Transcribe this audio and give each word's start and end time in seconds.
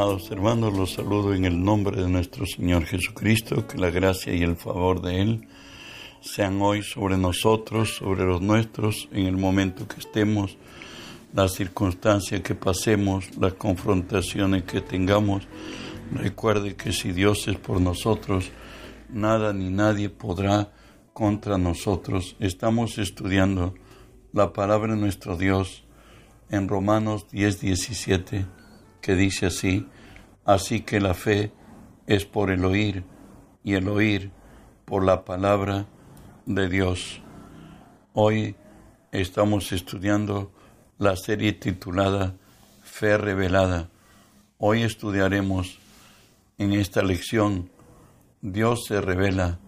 Amados 0.00 0.30
hermanos, 0.30 0.72
los 0.72 0.94
saludo 0.94 1.34
en 1.34 1.44
el 1.44 1.62
nombre 1.62 2.00
de 2.00 2.08
nuestro 2.08 2.46
Señor 2.46 2.86
Jesucristo, 2.86 3.66
que 3.66 3.76
la 3.76 3.90
gracia 3.90 4.32
y 4.32 4.42
el 4.42 4.56
favor 4.56 5.02
de 5.02 5.20
Él 5.20 5.48
sean 6.22 6.62
hoy 6.62 6.82
sobre 6.82 7.18
nosotros, 7.18 7.96
sobre 7.96 8.24
los 8.24 8.40
nuestros, 8.40 9.10
en 9.12 9.26
el 9.26 9.36
momento 9.36 9.86
que 9.86 10.00
estemos, 10.00 10.56
las 11.34 11.52
circunstancias 11.52 12.40
que 12.40 12.54
pasemos, 12.54 13.36
las 13.36 13.52
confrontaciones 13.52 14.62
que 14.62 14.80
tengamos. 14.80 15.46
Recuerde 16.12 16.76
que 16.76 16.94
si 16.94 17.12
Dios 17.12 17.46
es 17.46 17.58
por 17.58 17.78
nosotros, 17.78 18.50
nada 19.10 19.52
ni 19.52 19.68
nadie 19.68 20.08
podrá 20.08 20.72
contra 21.12 21.58
nosotros. 21.58 22.36
Estamos 22.40 22.96
estudiando 22.96 23.74
la 24.32 24.54
palabra 24.54 24.94
de 24.94 25.00
nuestro 25.02 25.36
Dios 25.36 25.84
en 26.48 26.68
Romanos 26.68 27.26
10, 27.30 27.60
17 27.60 28.59
que 29.00 29.14
dice 29.14 29.46
así, 29.46 29.86
así 30.44 30.80
que 30.80 31.00
la 31.00 31.14
fe 31.14 31.52
es 32.06 32.24
por 32.24 32.50
el 32.50 32.64
oír 32.64 33.04
y 33.64 33.74
el 33.74 33.88
oír 33.88 34.30
por 34.84 35.04
la 35.04 35.24
palabra 35.24 35.86
de 36.46 36.68
Dios. 36.68 37.22
Hoy 38.12 38.56
estamos 39.12 39.72
estudiando 39.72 40.52
la 40.98 41.16
serie 41.16 41.52
titulada 41.52 42.34
Fe 42.82 43.16
Revelada. 43.16 43.88
Hoy 44.58 44.82
estudiaremos 44.82 45.78
en 46.58 46.72
esta 46.72 47.02
lección 47.02 47.70
Dios 48.42 48.84
se 48.86 49.00
revela, 49.02 49.58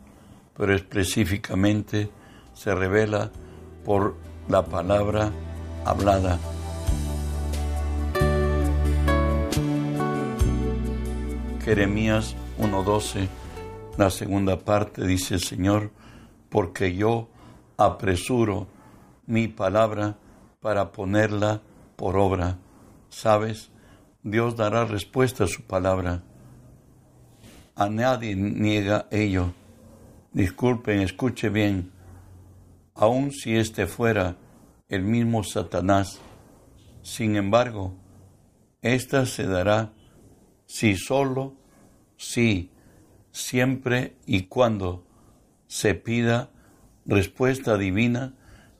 pero 0.56 0.74
específicamente 0.74 2.10
se 2.54 2.74
revela 2.74 3.30
por 3.84 4.16
la 4.48 4.64
palabra 4.64 5.30
hablada. 5.84 6.38
Jeremías 11.64 12.34
1.12, 12.58 13.28
la 13.96 14.10
segunda 14.10 14.58
parte 14.58 15.06
dice 15.06 15.34
el 15.34 15.42
Señor, 15.42 15.92
porque 16.48 16.96
yo 16.96 17.28
apresuro 17.76 18.66
mi 19.26 19.46
palabra 19.46 20.18
para 20.60 20.90
ponerla 20.90 21.62
por 21.94 22.16
obra. 22.16 22.58
¿Sabes? 23.10 23.70
Dios 24.24 24.56
dará 24.56 24.86
respuesta 24.86 25.44
a 25.44 25.46
su 25.46 25.62
palabra. 25.62 26.24
A 27.76 27.88
nadie 27.88 28.34
niega 28.34 29.06
ello. 29.12 29.52
Disculpen, 30.32 31.00
escuche 31.00 31.48
bien. 31.48 31.92
Aun 32.96 33.30
si 33.30 33.54
este 33.54 33.86
fuera 33.86 34.36
el 34.88 35.04
mismo 35.04 35.44
Satanás, 35.44 36.20
sin 37.02 37.36
embargo, 37.36 37.94
ésta 38.82 39.26
se 39.26 39.46
dará 39.46 39.92
si 40.72 40.96
solo, 40.96 41.52
si, 42.16 42.70
siempre 43.30 44.16
y 44.24 44.44
cuando 44.44 45.04
se 45.66 45.94
pida 45.94 46.48
respuesta 47.04 47.76
divina 47.76 48.32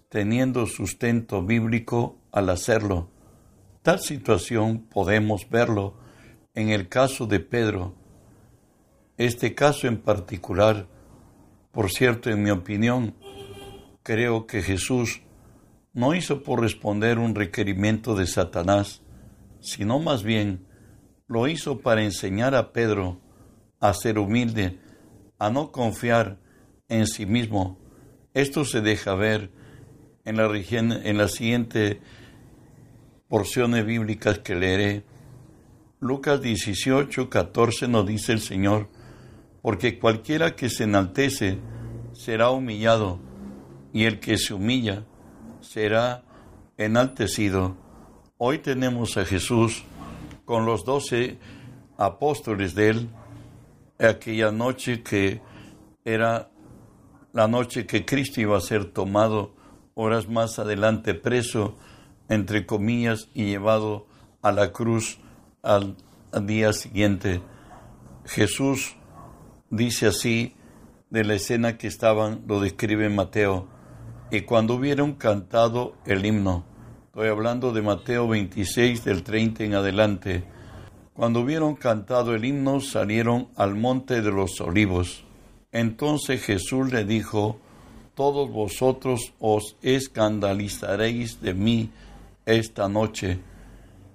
teniendo 0.09 0.65
sustento 0.65 1.43
bíblico 1.43 2.17
al 2.33 2.49
hacerlo. 2.49 3.11
Tal 3.83 4.01
situación 4.01 4.79
podemos 4.79 5.51
verlo 5.51 5.93
en 6.55 6.71
el 6.71 6.89
caso 6.89 7.27
de 7.27 7.41
Pedro. 7.41 7.95
Este 9.19 9.55
caso 9.55 9.87
en 9.87 9.99
particular, 9.99 10.87
por 11.73 11.91
cierto, 11.91 12.31
en 12.31 12.43
mi 12.43 12.49
opinión, 12.49 13.15
creo 14.03 14.47
que 14.47 14.63
Jesús 14.63 15.21
no 15.93 16.15
hizo 16.15 16.43
por 16.43 16.63
responder 16.63 17.19
un 17.19 17.35
requerimiento 17.35 18.15
de 18.15 18.27
Satanás, 18.27 19.03
sino 19.61 19.99
más 19.99 20.23
bien 20.23 20.72
lo 21.33 21.49
hizo 21.49 21.79
para 21.79 22.05
enseñar 22.05 22.55
a 22.55 22.73
Pedro 22.73 23.19
a 23.81 23.95
ser 23.95 24.19
humilde, 24.19 24.79
a 25.39 25.49
no 25.49 25.73
confiar 25.73 26.39
en 26.91 27.07
sí 27.07 27.25
mismo. 27.25 27.79
Esto 28.35 28.67
se 28.67 28.83
deja 28.83 29.15
ver 29.15 29.51
en 30.27 30.37
la, 30.37 30.45
en 30.55 31.29
siguiente 31.31 32.03
porciones 33.29 33.87
bíblicas 33.87 34.41
que 34.41 34.55
leeré. 34.55 35.05
Lucas 36.01 36.43
18, 36.43 37.31
14 37.31 37.89
nos 37.89 38.07
dice 38.07 38.33
el 38.33 38.41
Señor, 38.41 38.91
porque 39.63 39.99
cualquiera 39.99 40.55
que 40.55 40.69
se 40.69 40.85
enaltece 40.85 41.59
será 42.13 42.51
humillado, 42.51 43.19
y 43.95 44.05
el 44.05 44.21
que 44.21 44.37
se 44.37 44.53
humilla 44.53 45.07
será 45.63 46.25
enaltecido. 46.77 47.75
Hoy 48.37 48.59
tenemos 48.59 49.17
a 49.17 49.25
Jesús 49.25 49.85
con 50.45 50.67
los 50.67 50.85
doce 50.85 51.39
apóstoles 51.97 52.75
de 52.75 52.89
él 52.89 53.11
aquella 53.99 54.51
noche 54.51 55.03
que 55.03 55.41
era 56.05 56.51
la 57.33 57.49
noche 57.49 57.87
que 57.87 58.05
Cristo 58.05 58.41
iba 58.41 58.57
a 58.57 58.61
ser 58.61 58.87
tomado 58.93 59.55
horas 59.95 60.29
más 60.29 60.59
adelante 60.59 61.15
preso, 61.15 61.77
entre 62.29 62.67
comillas, 62.67 63.29
y 63.35 63.45
llevado 63.45 64.07
a 64.43 64.53
la 64.53 64.73
cruz 64.73 65.19
al, 65.63 65.97
al 66.33 66.47
día 66.47 66.73
siguiente. 66.73 67.41
Jesús 68.25 68.97
dice 69.71 70.07
así 70.07 70.55
de 71.11 71.25
la 71.25 71.35
escena 71.35 71.79
que 71.79 71.87
estaban, 71.87 72.43
lo 72.47 72.61
describe 72.61 73.09
Mateo, 73.09 73.69
y 74.31 74.43
cuando 74.43 74.75
hubieron 74.75 75.15
cantado 75.15 75.95
el 76.07 76.25
himno, 76.25 76.65
Estoy 77.13 77.29
hablando 77.29 77.73
de 77.73 77.83
Mateo 77.83 78.27
26 78.27 79.05
del 79.05 79.23
30 79.23 79.65
en 79.65 79.75
adelante. 79.75 80.45
Cuando 81.13 81.41
hubieron 81.41 81.75
cantado 81.75 82.35
el 82.35 82.43
himno 82.43 82.81
salieron 82.81 83.49
al 83.55 83.75
monte 83.75 84.23
de 84.23 84.31
los 84.31 84.59
olivos. 84.63 85.23
Entonces 85.73 86.43
Jesús 86.43 86.91
le 86.91 87.05
dijo, 87.05 87.59
todos 88.15 88.51
vosotros 88.51 89.35
os 89.41 89.77
escandalizaréis 89.83 91.43
de 91.43 91.53
mí 91.53 91.91
esta 92.47 92.89
noche, 92.89 93.41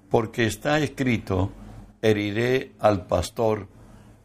porque 0.10 0.48
está 0.48 0.80
escrito, 0.80 1.52
heriré 2.02 2.72
al 2.80 3.06
pastor, 3.06 3.68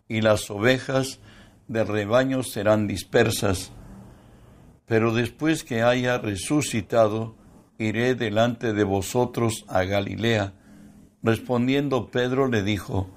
y 0.08 0.22
las 0.22 0.50
ovejas 0.50 1.20
del 1.68 1.88
rebaño 1.88 2.42
serán 2.42 2.86
dispersas. 2.86 3.70
Pero 4.86 5.12
después 5.12 5.62
que 5.62 5.82
haya 5.82 6.16
resucitado, 6.16 7.34
iré 7.82 8.14
delante 8.14 8.72
de 8.72 8.84
vosotros 8.84 9.64
a 9.68 9.84
Galilea. 9.84 10.54
Respondiendo 11.22 12.10
Pedro 12.10 12.48
le 12.48 12.62
dijo, 12.62 13.10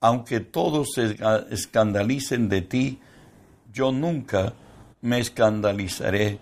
aunque 0.00 0.40
todos 0.40 0.88
se 0.94 1.16
escandalicen 1.50 2.48
de 2.48 2.62
ti, 2.62 3.00
yo 3.72 3.92
nunca 3.92 4.54
me 5.00 5.18
escandalizaré. 5.18 6.38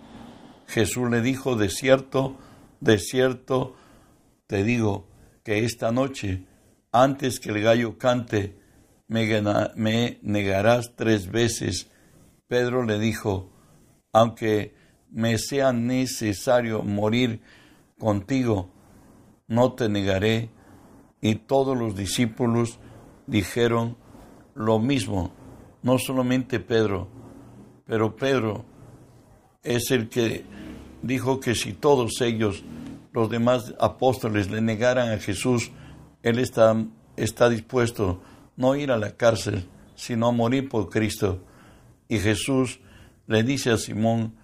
Jesús 0.67 1.11
le 1.11 1.21
dijo, 1.23 1.57
de 1.57 1.71
cierto, 1.71 2.37
de 2.81 2.99
cierto, 2.99 3.77
te 4.47 4.63
digo 4.65 5.09
que 5.43 5.65
esta 5.65 5.91
noche, 5.93 6.45
antes 6.93 7.41
que 7.41 7.51
el 7.51 7.63
gallo 7.63 7.99
cante, 7.99 8.57
me, 9.09 10.19
negarás 10.23 10.95
tres 10.95 11.31
veces. 11.31 11.91
Pedro 12.47 12.85
le 12.85 12.99
dijo, 12.99 13.51
aunque 14.13 14.75
me 15.11 15.39
sea 15.39 15.73
necesario 15.73 16.83
morir 16.83 17.41
contigo, 17.99 18.71
no 19.47 19.73
te 19.73 19.89
negaré. 19.89 20.51
Y 21.21 21.35
todos 21.35 21.77
los 21.77 21.97
discípulos 21.97 22.79
dijeron 23.27 23.97
lo 24.55 24.79
mismo, 24.79 25.33
no 25.83 25.99
solamente 25.99 26.61
Pedro, 26.61 27.09
pero 27.87 28.17
Pedro 28.17 28.65
es 29.63 29.91
el 29.91 30.09
que 30.09 30.45
dijo 31.03 31.41
que 31.41 31.55
si 31.55 31.73
todos 31.73 32.21
ellos, 32.21 32.65
los 33.13 33.31
demás 33.31 33.75
apóstoles, 33.81 34.51
le 34.51 34.61
negaran 34.61 35.11
a 35.11 35.19
Jesús, 35.19 35.71
él 36.23 36.39
está, 36.39 36.77
está 37.17 37.49
dispuesto 37.49 38.21
no 38.59 38.75
ir 38.75 38.91
a 38.91 38.99
la 38.99 39.13
cárcel, 39.13 39.67
sino 39.95 40.29
a 40.29 40.33
morir 40.33 40.69
por 40.69 40.91
Cristo. 40.91 41.45
Y 42.09 42.19
Jesús 42.19 42.81
le 43.27 43.45
dice 43.45 43.71
a 43.71 43.77
Simón 43.77 44.35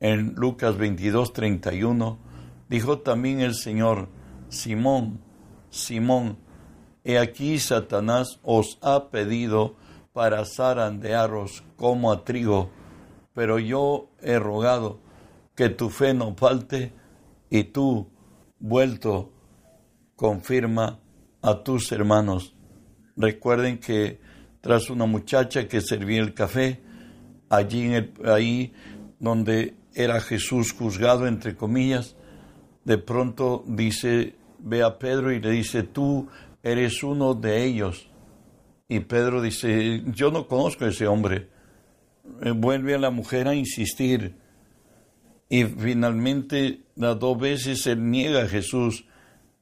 en 0.00 0.34
Lucas 0.34 0.76
22, 0.76 1.32
31, 1.32 2.18
Dijo 2.74 2.98
también 2.98 3.40
el 3.40 3.54
Señor, 3.54 4.08
Simón, 4.48 5.20
Simón, 5.70 6.38
he 7.04 7.20
aquí 7.20 7.60
Satanás 7.60 8.40
os 8.42 8.78
ha 8.82 9.10
pedido 9.10 9.76
para 10.12 10.44
zarandearos 10.44 11.62
como 11.76 12.10
a 12.10 12.24
trigo, 12.24 12.72
pero 13.32 13.60
yo 13.60 14.10
he 14.20 14.40
rogado 14.40 14.98
que 15.54 15.68
tu 15.68 15.88
fe 15.88 16.14
no 16.14 16.34
falte 16.34 16.92
y 17.48 17.62
tú, 17.62 18.08
vuelto, 18.58 19.30
confirma 20.16 20.98
a 21.42 21.62
tus 21.62 21.92
hermanos. 21.92 22.56
Recuerden 23.16 23.78
que 23.78 24.18
tras 24.60 24.90
una 24.90 25.06
muchacha 25.06 25.68
que 25.68 25.80
servía 25.80 26.20
el 26.20 26.34
café, 26.34 26.82
allí 27.50 27.82
en 27.82 27.92
el, 27.92 28.12
ahí 28.24 28.72
donde 29.20 29.76
era 29.94 30.20
Jesús 30.20 30.72
juzgado, 30.72 31.28
entre 31.28 31.54
comillas, 31.54 32.16
de 32.84 32.98
pronto 32.98 33.64
dice, 33.66 34.34
ve 34.58 34.82
a 34.82 34.98
Pedro 34.98 35.32
y 35.32 35.40
le 35.40 35.50
dice, 35.50 35.82
tú 35.82 36.28
eres 36.62 37.02
uno 37.02 37.34
de 37.34 37.64
ellos. 37.64 38.08
Y 38.88 39.00
Pedro 39.00 39.40
dice, 39.40 40.02
yo 40.06 40.30
no 40.30 40.46
conozco 40.46 40.84
a 40.84 40.88
ese 40.88 41.06
hombre. 41.06 41.48
Eh, 42.42 42.50
vuelve 42.50 42.94
a 42.94 42.98
la 42.98 43.10
mujer 43.10 43.48
a 43.48 43.54
insistir. 43.54 44.36
Y 45.48 45.64
finalmente 45.64 46.82
las 46.94 47.18
dos 47.18 47.38
veces 47.38 47.86
él 47.86 48.10
niega 48.10 48.42
a 48.42 48.48
Jesús. 48.48 49.06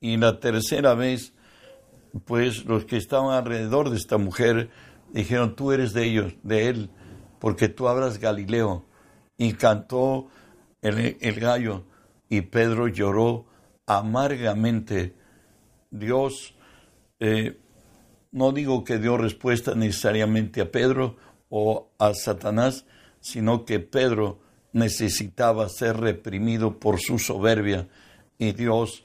Y 0.01 0.17
la 0.17 0.41
tercera 0.41 0.95
vez, 0.95 1.33
pues 2.25 2.65
los 2.65 2.85
que 2.85 2.97
estaban 2.97 3.37
alrededor 3.37 3.91
de 3.91 3.97
esta 3.97 4.19
mujer 4.19 4.71
dijeron, 5.13 5.55
tú 5.55 5.71
eres 5.71 5.93
de 5.93 6.05
ellos, 6.05 6.35
de 6.43 6.69
él, 6.69 6.91
porque 7.39 7.69
tú 7.69 7.87
hablas 7.87 8.19
Galileo. 8.19 8.85
Y 9.39 9.53
cantó 9.53 10.29
el, 10.81 11.17
el 11.21 11.41
gallo 11.41 11.85
y 12.33 12.41
Pedro 12.41 12.89
lloró 12.89 13.45
amargamente. 13.85 15.15
Dios, 15.91 16.55
eh, 17.21 17.61
no 18.31 18.53
digo 18.53 18.85
que 18.85 18.97
dio 18.97 19.19
respuesta 19.19 19.75
necesariamente 19.75 20.63
a 20.63 20.73
Pedro 20.73 21.19
o 21.51 21.91
a 21.99 22.15
Satanás, 22.15 22.87
sino 23.21 23.67
que 23.67 23.81
Pedro 23.81 24.41
necesitaba 24.73 25.69
ser 25.69 25.99
reprimido 25.99 26.79
por 26.79 27.01
su 27.01 27.19
soberbia 27.19 27.91
y 28.39 28.53
Dios, 28.53 29.05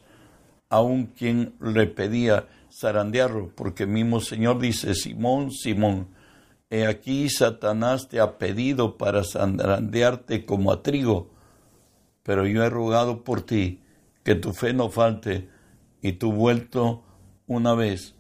aun 0.70 1.08
quien 1.08 1.54
le 1.60 1.86
pedía 1.88 2.48
zarandearlo, 2.72 3.52
porque 3.56 3.86
mismo 3.86 4.22
Señor 4.22 4.58
dice, 4.60 4.96
Simón, 4.96 5.52
Simón, 5.52 6.08
he 6.70 6.88
aquí 6.88 7.28
Satanás 7.30 8.08
te 8.08 8.22
ha 8.22 8.38
pedido 8.38 8.98
para 8.98 9.26
zarandearte 9.26 10.46
como 10.46 10.72
a 10.72 10.82
trigo, 10.82 11.36
pero 12.28 12.46
yo 12.46 12.62
he 12.62 12.70
rogado 12.70 13.24
por 13.24 13.44
ti 13.44 13.80
que 14.26 14.36
tu 14.36 14.52
fe 14.52 14.74
no 14.74 14.90
falte 14.90 15.48
y 16.02 16.12
tu 16.12 16.34
vuelto 16.34 17.06
una 17.48 17.74
vez 17.74 18.16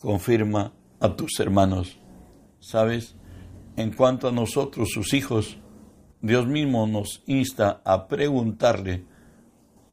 confirma 0.00 0.72
a 0.98 1.14
tus 1.14 1.38
hermanos. 1.38 2.00
¿Sabes? 2.58 3.14
En 3.76 3.92
cuanto 3.92 4.26
a 4.26 4.32
nosotros, 4.32 4.88
sus 4.92 5.14
hijos, 5.14 5.56
Dios 6.20 6.48
mismo 6.48 6.88
nos 6.88 7.22
insta 7.26 7.80
a 7.84 8.08
preguntarle 8.08 9.04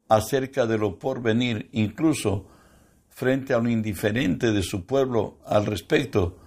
acerca 0.10 0.66
de 0.66 0.80
lo 0.80 0.98
por 0.98 1.22
venir, 1.22 1.70
incluso 1.74 2.48
frente 3.10 3.54
a 3.54 3.60
lo 3.60 3.70
indiferente 3.70 4.52
de 4.52 4.64
su 4.64 4.88
pueblo 4.88 5.38
al 5.46 5.68
respecto. 5.68 6.40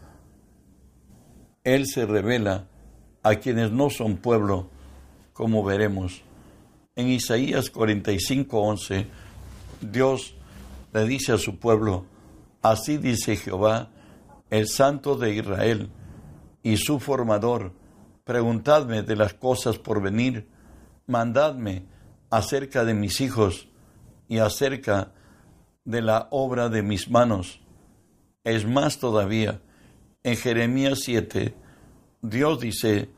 Él 1.62 1.86
se 1.86 2.06
revela 2.06 2.66
a 3.22 3.36
quienes 3.36 3.70
no 3.70 3.88
son 3.88 4.16
pueblo, 4.16 4.74
como 5.34 5.62
veremos. 5.62 6.22
En 6.96 7.08
Isaías 7.08 7.70
45:11, 7.70 9.06
Dios 9.82 10.34
le 10.94 11.04
dice 11.04 11.32
a 11.32 11.38
su 11.38 11.58
pueblo, 11.58 12.06
así 12.62 12.96
dice 12.96 13.36
Jehová, 13.36 13.90
el 14.48 14.68
Santo 14.68 15.16
de 15.16 15.34
Israel 15.34 15.90
y 16.62 16.76
su 16.76 17.00
formador, 17.00 17.72
preguntadme 18.24 19.02
de 19.02 19.16
las 19.16 19.34
cosas 19.34 19.76
por 19.76 20.00
venir, 20.00 20.48
mandadme 21.06 21.84
acerca 22.30 22.84
de 22.84 22.94
mis 22.94 23.20
hijos 23.20 23.68
y 24.28 24.38
acerca 24.38 25.12
de 25.84 26.00
la 26.00 26.28
obra 26.30 26.68
de 26.68 26.82
mis 26.82 27.10
manos. 27.10 27.60
Es 28.44 28.64
más 28.66 28.98
todavía, 28.98 29.60
en 30.22 30.36
Jeremías 30.36 31.00
7, 31.02 31.54
Dios 32.22 32.60
dice 32.60 33.10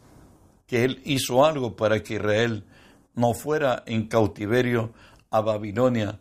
que 0.66 0.84
Él 0.84 1.00
hizo 1.04 1.44
algo 1.44 1.76
para 1.76 2.02
que 2.02 2.14
Israel 2.14 2.64
no 3.14 3.34
fuera 3.34 3.82
en 3.86 4.08
cautiverio 4.08 4.92
a 5.30 5.40
Babilonia, 5.40 6.20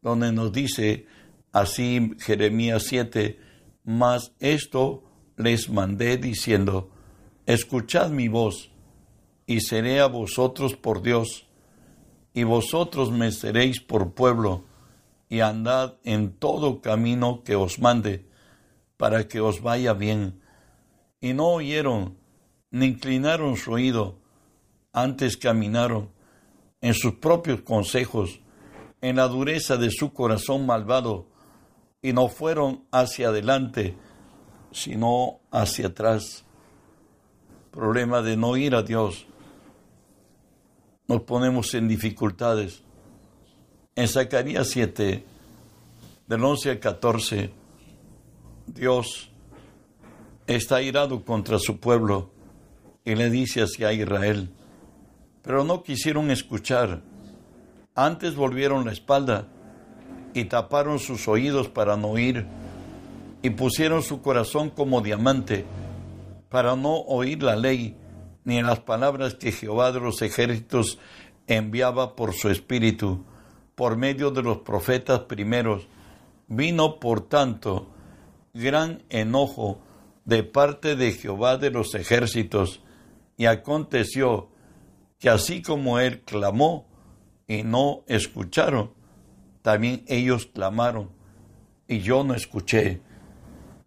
donde 0.00 0.32
nos 0.32 0.52
dice 0.52 1.06
así 1.52 2.12
Jeremías 2.20 2.84
7, 2.84 3.38
mas 3.84 4.32
esto 4.40 5.02
les 5.36 5.68
mandé 5.68 6.16
diciendo, 6.16 6.90
escuchad 7.46 8.10
mi 8.10 8.28
voz, 8.28 8.70
y 9.46 9.60
seré 9.60 10.00
a 10.00 10.06
vosotros 10.06 10.74
por 10.74 11.02
Dios, 11.02 11.46
y 12.34 12.44
vosotros 12.44 13.10
me 13.10 13.30
seréis 13.32 13.80
por 13.80 14.12
pueblo, 14.14 14.64
y 15.28 15.40
andad 15.40 15.94
en 16.04 16.32
todo 16.32 16.80
camino 16.80 17.42
que 17.44 17.56
os 17.56 17.78
mande, 17.78 18.26
para 18.96 19.28
que 19.28 19.40
os 19.40 19.62
vaya 19.62 19.92
bien. 19.92 20.40
Y 21.20 21.32
no 21.32 21.48
oyeron, 21.48 22.16
ni 22.70 22.86
inclinaron 22.86 23.56
su 23.56 23.72
oído, 23.72 24.18
antes 24.92 25.36
caminaron 25.36 26.10
en 26.80 26.94
sus 26.94 27.14
propios 27.14 27.62
consejos, 27.62 28.40
en 29.00 29.16
la 29.16 29.28
dureza 29.28 29.76
de 29.76 29.90
su 29.90 30.12
corazón 30.12 30.66
malvado, 30.66 31.26
y 32.02 32.12
no 32.12 32.28
fueron 32.28 32.84
hacia 32.92 33.28
adelante, 33.28 33.96
sino 34.72 35.40
hacia 35.50 35.88
atrás. 35.88 36.44
Problema 37.70 38.22
de 38.22 38.36
no 38.36 38.56
ir 38.56 38.74
a 38.74 38.82
Dios. 38.82 39.26
Nos 41.08 41.22
ponemos 41.22 41.74
en 41.74 41.88
dificultades. 41.88 42.82
En 43.94 44.08
Zacarías 44.08 44.68
7, 44.68 45.24
del 46.26 46.44
11 46.44 46.70
al 46.70 46.80
14, 46.80 47.50
Dios 48.66 49.30
está 50.46 50.82
irado 50.82 51.24
contra 51.24 51.58
su 51.58 51.78
pueblo 51.78 52.35
y 53.06 53.14
le 53.14 53.30
dice 53.30 53.62
hacia 53.62 53.94
Israel, 53.94 54.50
pero 55.40 55.64
no 55.64 55.82
quisieron 55.82 56.30
escuchar. 56.30 57.00
Antes 57.94 58.34
volvieron 58.34 58.84
la 58.84 58.92
espalda 58.92 59.48
y 60.34 60.44
taparon 60.44 60.98
sus 60.98 61.28
oídos 61.28 61.68
para 61.68 61.96
no 61.96 62.08
oír, 62.08 62.46
y 63.42 63.50
pusieron 63.50 64.02
su 64.02 64.20
corazón 64.20 64.70
como 64.70 65.00
diamante 65.00 65.64
para 66.48 66.74
no 66.74 66.96
oír 66.96 67.42
la 67.42 67.56
ley 67.56 67.96
ni 68.44 68.60
las 68.62 68.80
palabras 68.80 69.34
que 69.34 69.52
Jehová 69.52 69.92
de 69.92 70.00
los 70.00 70.20
ejércitos 70.22 70.98
enviaba 71.46 72.16
por 72.16 72.32
su 72.32 72.48
espíritu, 72.48 73.24
por 73.74 73.96
medio 73.96 74.30
de 74.30 74.42
los 74.42 74.58
profetas 74.58 75.20
primeros. 75.20 75.86
Vino, 76.48 76.98
por 76.98 77.22
tanto, 77.28 77.88
gran 78.54 79.02
enojo 79.10 79.80
de 80.24 80.42
parte 80.42 80.96
de 80.96 81.12
Jehová 81.12 81.56
de 81.56 81.70
los 81.70 81.94
ejércitos, 81.94 82.80
y 83.36 83.46
aconteció 83.46 84.48
que 85.18 85.28
así 85.28 85.62
como 85.62 85.98
él 85.98 86.22
clamó 86.22 86.86
y 87.46 87.62
no 87.62 88.02
escucharon, 88.06 88.92
también 89.62 90.04
ellos 90.06 90.46
clamaron 90.46 91.10
y 91.88 92.00
yo 92.00 92.24
no 92.24 92.34
escuché. 92.34 93.00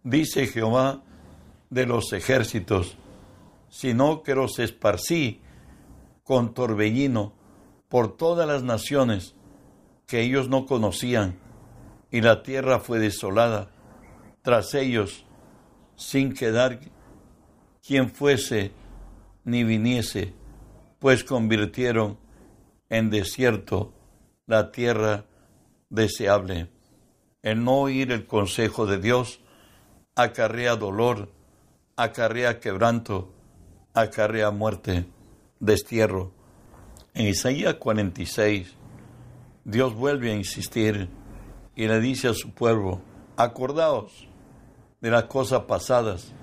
Dice 0.03 0.47
Jehová 0.47 1.03
de 1.69 1.85
los 1.85 2.13
ejércitos, 2.13 2.97
sino 3.69 4.23
que 4.23 4.35
los 4.35 4.59
esparcí 4.59 5.41
con 6.23 6.53
torbellino 6.53 7.33
por 7.87 8.15
todas 8.17 8.47
las 8.47 8.63
naciones 8.63 9.35
que 10.05 10.21
ellos 10.21 10.49
no 10.49 10.65
conocían, 10.65 11.37
y 12.11 12.21
la 12.21 12.41
tierra 12.41 12.79
fue 12.79 12.99
desolada 12.99 13.69
tras 14.41 14.73
ellos, 14.73 15.25
sin 15.95 16.33
quedar 16.33 16.79
quien 17.85 18.09
fuese 18.09 18.71
ni 19.43 19.63
viniese 19.63 20.33
pues 20.99 21.23
convirtieron 21.23 22.17
en 22.89 23.09
desierto 23.09 23.93
la 24.45 24.71
tierra 24.71 25.25
deseable. 25.89 26.69
El 27.41 27.63
no 27.63 27.79
oír 27.79 28.11
el 28.11 28.27
consejo 28.27 28.85
de 28.85 28.99
Dios 28.99 29.39
acarrea 30.15 30.75
dolor, 30.75 31.31
acarrea 31.95 32.59
quebranto, 32.59 33.33
acarrea 33.93 34.51
muerte, 34.51 35.05
destierro. 35.59 36.33
En 37.13 37.27
Isaías 37.27 37.75
46, 37.75 38.75
Dios 39.63 39.93
vuelve 39.93 40.31
a 40.31 40.35
insistir 40.35 41.09
y 41.75 41.87
le 41.87 41.99
dice 42.01 42.27
a 42.27 42.33
su 42.33 42.51
pueblo, 42.51 43.01
acordaos 43.37 44.27
de 44.99 45.11
las 45.11 45.23
cosas 45.25 45.61
pasadas, 45.61 46.33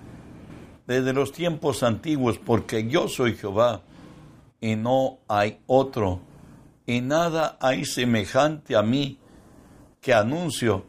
desde 0.86 1.12
los 1.12 1.32
tiempos 1.32 1.82
antiguos, 1.82 2.38
porque 2.38 2.88
yo 2.88 3.08
soy 3.08 3.34
Jehová, 3.34 3.82
y 4.60 4.76
no 4.76 5.18
hay 5.28 5.60
otro, 5.66 6.20
y 6.86 7.00
nada 7.00 7.56
hay 7.60 7.84
semejante 7.84 8.76
a 8.76 8.82
mí 8.82 9.18
que 10.00 10.14
anuncio 10.14 10.86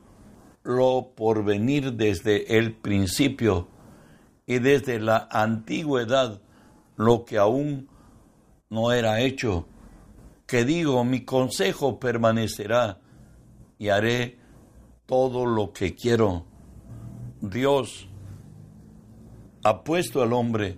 lo 0.63 1.13
por 1.15 1.43
venir 1.43 1.93
desde 1.93 2.57
el 2.57 2.73
principio 2.73 3.67
y 4.45 4.59
desde 4.59 4.99
la 4.99 5.27
antigüedad 5.31 6.41
lo 6.97 7.25
que 7.25 7.37
aún 7.37 7.89
no 8.69 8.91
era 8.91 9.21
hecho, 9.21 9.65
que 10.45 10.65
digo, 10.65 11.03
mi 11.03 11.23
consejo 11.23 11.99
permanecerá 11.99 12.99
y 13.77 13.89
haré 13.89 14.39
todo 15.05 15.45
lo 15.45 15.71
que 15.71 15.95
quiero. 15.95 16.45
Dios 17.41 18.07
ha 19.63 19.83
puesto 19.83 20.21
al 20.21 20.33
hombre 20.33 20.77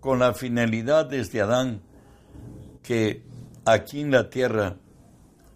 con 0.00 0.18
la 0.18 0.34
finalidad 0.34 1.06
desde 1.06 1.40
Adán 1.40 1.82
que 2.82 3.22
aquí 3.64 4.00
en 4.00 4.10
la 4.10 4.28
tierra 4.30 4.76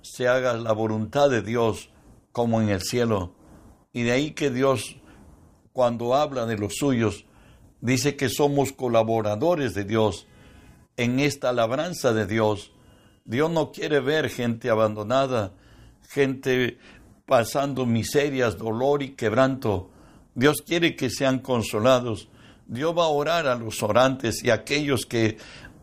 se 0.02 0.28
haga 0.28 0.54
la 0.54 0.72
voluntad 0.72 1.28
de 1.30 1.42
Dios 1.42 1.90
como 2.32 2.60
en 2.60 2.70
el 2.70 2.82
cielo. 2.82 3.34
Y 3.92 4.02
de 4.02 4.12
ahí 4.12 4.30
que 4.30 4.50
Dios, 4.50 4.96
cuando 5.72 6.14
habla 6.14 6.46
de 6.46 6.56
los 6.56 6.76
suyos, 6.76 7.26
dice 7.80 8.16
que 8.16 8.28
somos 8.28 8.72
colaboradores 8.72 9.74
de 9.74 9.84
Dios 9.84 10.26
en 10.96 11.20
esta 11.20 11.52
labranza 11.52 12.12
de 12.12 12.26
Dios. 12.26 12.72
Dios 13.24 13.50
no 13.50 13.72
quiere 13.72 14.00
ver 14.00 14.30
gente 14.30 14.70
abandonada, 14.70 15.52
gente 16.08 16.78
pasando 17.26 17.84
miserias, 17.84 18.56
dolor 18.56 19.02
y 19.02 19.10
quebranto. 19.10 19.90
Dios 20.34 20.62
quiere 20.62 20.96
que 20.96 21.10
sean 21.10 21.40
consolados. 21.40 22.28
Dios 22.68 22.94
va 22.96 23.04
a 23.04 23.08
orar 23.08 23.46
a 23.46 23.54
los 23.54 23.82
orantes 23.82 24.44
y 24.44 24.50
aquellos 24.50 25.06
que 25.06 25.38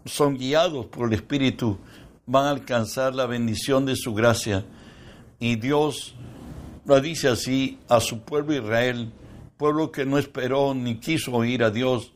son 0.05 0.37
guiados 0.37 0.85
por 0.85 1.07
el 1.07 1.15
Espíritu 1.15 1.79
van 2.27 2.45
a 2.45 2.51
alcanzar 2.51 3.15
la 3.15 3.25
bendición 3.25 3.87
de 3.87 3.95
su 3.95 4.13
gracia. 4.13 4.65
Y 5.39 5.55
Dios 5.55 6.13
lo 6.85 7.01
dice 7.01 7.27
así 7.27 7.79
a 7.89 7.99
su 7.99 8.21
pueblo 8.21 8.53
Israel, 8.53 9.11
pueblo 9.57 9.91
que 9.91 10.05
no 10.05 10.19
esperó 10.19 10.75
ni 10.75 10.99
quiso 10.99 11.33
oír 11.33 11.63
a 11.63 11.71
Dios. 11.71 12.13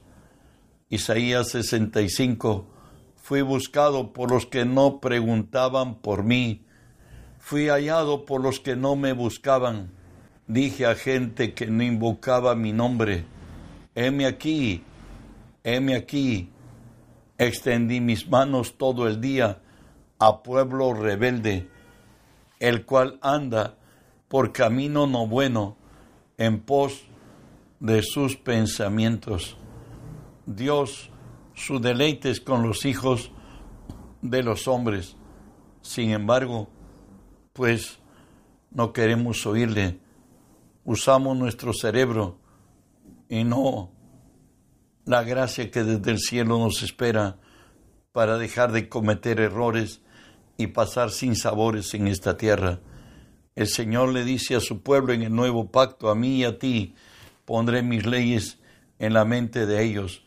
Isaías 0.88 1.50
65, 1.50 2.68
fui 3.16 3.42
buscado 3.42 4.14
por 4.14 4.30
los 4.30 4.46
que 4.46 4.66
no 4.66 5.00
preguntaban 5.00 5.96
por 5.96 6.24
mí, 6.24 6.62
fui 7.40 7.70
hallado 7.70 8.24
por 8.24 8.42
los 8.42 8.60
que 8.60 8.76
no 8.76 8.96
me 8.96 9.14
buscaban. 9.14 9.92
Dije 10.46 10.86
a 10.86 10.94
gente 10.94 11.56
que 11.56 11.66
no 11.66 11.84
invocaba 11.84 12.54
mi 12.54 12.72
nombre, 12.72 13.26
heme 14.00 14.26
aquí, 14.26 14.82
heme 15.62 15.96
aquí. 15.96 16.50
Extendí 17.38 18.00
mis 18.00 18.28
manos 18.28 18.78
todo 18.78 19.08
el 19.08 19.20
día 19.20 19.62
a 20.20 20.42
pueblo 20.42 20.94
rebelde, 20.94 21.70
el 22.60 22.86
cual 22.86 23.20
anda 23.22 23.78
por 24.30 24.52
camino 24.54 25.06
no 25.06 25.28
bueno 25.28 25.78
en 26.38 26.62
pos 26.62 27.04
de 27.80 28.02
sus 28.02 28.38
pensamientos. 28.38 29.58
Dios, 30.46 31.10
su 31.54 31.80
deleite 31.80 32.30
es 32.30 32.40
con 32.40 32.64
los 32.64 32.86
hijos 32.86 33.32
de 34.22 34.44
los 34.44 34.68
hombres. 34.68 35.18
Sin 35.82 36.12
embargo, 36.12 36.70
pues 37.52 38.00
no 38.72 38.94
queremos 38.94 39.46
oírle. 39.46 40.00
Usamos 40.86 41.38
nuestro 41.38 41.74
cerebro 41.74 42.38
y 43.30 43.46
no 43.46 43.92
la 45.06 45.24
gracia 45.24 45.72
que 45.72 45.84
desde 45.84 46.12
el 46.12 46.20
cielo 46.20 46.60
nos 46.60 46.84
espera 46.84 47.38
para 48.12 48.38
dejar 48.38 48.72
de 48.72 48.90
cometer 48.90 49.40
errores 49.40 50.02
y 50.58 50.68
pasar 50.68 51.10
sin 51.12 51.36
sabores 51.36 51.94
en 51.94 52.08
esta 52.08 52.38
tierra. 52.38 52.80
El 53.56 53.68
Señor 53.68 54.10
le 54.10 54.24
dice 54.24 54.56
a 54.56 54.60
su 54.60 54.84
pueblo 54.84 55.14
en 55.14 55.22
el 55.22 55.34
nuevo 55.34 55.72
pacto, 55.72 56.10
a 56.10 56.16
mí 56.16 56.38
y 56.38 56.44
a 56.44 56.60
ti, 56.60 56.96
pondré 57.46 57.82
mis 57.82 58.06
leyes 58.06 58.60
en 59.00 59.14
la 59.14 59.26
mente 59.26 59.66
de 59.66 59.84
ellos. 59.84 60.26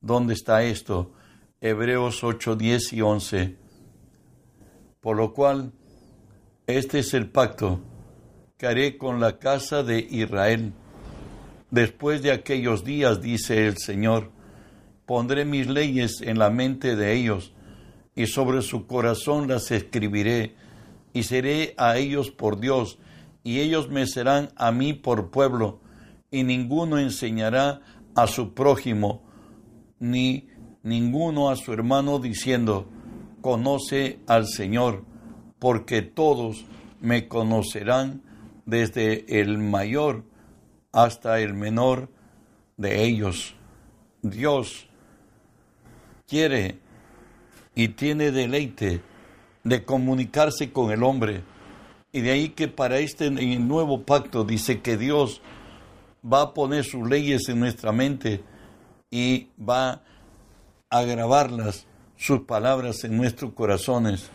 ¿Dónde 0.00 0.34
está 0.34 0.62
esto? 0.64 1.12
Hebreos 1.60 2.24
8, 2.24 2.56
10 2.56 2.92
y 2.92 3.02
11. 3.02 3.56
Por 5.00 5.16
lo 5.16 5.32
cual, 5.32 5.72
este 6.66 6.98
es 7.00 7.14
el 7.14 7.30
pacto 7.30 7.80
que 8.56 8.66
haré 8.66 8.98
con 8.98 9.20
la 9.20 9.38
casa 9.38 9.82
de 9.82 9.98
Israel. 9.98 10.72
Después 11.74 12.22
de 12.22 12.30
aquellos 12.30 12.84
días, 12.84 13.20
dice 13.20 13.66
el 13.66 13.78
Señor, 13.78 14.30
pondré 15.06 15.44
mis 15.44 15.66
leyes 15.66 16.20
en 16.20 16.38
la 16.38 16.48
mente 16.48 16.94
de 16.94 17.12
ellos 17.14 17.52
y 18.14 18.28
sobre 18.28 18.62
su 18.62 18.86
corazón 18.86 19.48
las 19.48 19.72
escribiré 19.72 20.54
y 21.12 21.24
seré 21.24 21.74
a 21.76 21.96
ellos 21.96 22.30
por 22.30 22.60
Dios, 22.60 23.00
y 23.42 23.58
ellos 23.58 23.88
me 23.88 24.06
serán 24.06 24.50
a 24.54 24.70
mí 24.70 24.92
por 24.92 25.32
pueblo, 25.32 25.80
y 26.30 26.44
ninguno 26.44 26.96
enseñará 26.96 27.80
a 28.14 28.28
su 28.28 28.54
prójimo, 28.54 29.24
ni 29.98 30.46
ninguno 30.84 31.50
a 31.50 31.56
su 31.56 31.72
hermano 31.72 32.20
diciendo, 32.20 32.88
conoce 33.40 34.20
al 34.28 34.46
Señor, 34.46 35.04
porque 35.58 36.02
todos 36.02 36.66
me 37.00 37.26
conocerán 37.26 38.22
desde 38.64 39.40
el 39.40 39.58
mayor 39.58 40.32
hasta 40.94 41.40
el 41.40 41.54
menor 41.54 42.08
de 42.76 43.04
ellos. 43.04 43.54
Dios 44.22 44.86
quiere 46.26 46.78
y 47.74 47.88
tiene 47.88 48.30
deleite 48.30 49.02
de 49.64 49.84
comunicarse 49.84 50.72
con 50.72 50.92
el 50.92 51.02
hombre. 51.02 51.42
Y 52.12 52.20
de 52.20 52.30
ahí 52.30 52.50
que 52.50 52.68
para 52.68 52.98
este 52.98 53.28
nuevo 53.30 54.02
pacto 54.02 54.44
dice 54.44 54.80
que 54.80 54.96
Dios 54.96 55.42
va 56.24 56.42
a 56.42 56.54
poner 56.54 56.84
sus 56.84 57.06
leyes 57.08 57.48
en 57.48 57.58
nuestra 57.58 57.90
mente 57.90 58.42
y 59.10 59.48
va 59.58 60.00
a 60.90 61.02
grabarlas, 61.02 61.86
sus 62.16 62.42
palabras 62.42 63.02
en 63.02 63.16
nuestros 63.16 63.52
corazones. 63.52 64.30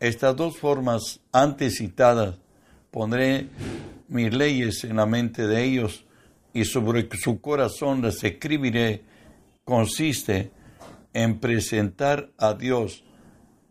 Estas 0.00 0.34
dos 0.34 0.58
formas 0.58 1.20
antes 1.30 1.76
citadas, 1.76 2.34
pondré 2.90 3.48
mis 4.08 4.32
leyes 4.32 4.84
en 4.84 4.96
la 4.96 5.06
mente 5.06 5.46
de 5.46 5.64
ellos 5.64 6.04
y 6.52 6.64
sobre 6.64 7.08
su 7.16 7.40
corazón 7.40 8.02
las 8.02 8.22
escribiré, 8.22 9.02
consiste 9.64 10.50
en 11.12 11.38
presentar 11.38 12.30
a 12.38 12.54
Dios 12.54 13.04